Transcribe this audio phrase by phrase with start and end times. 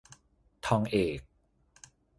[0.65, 1.19] ทองเอก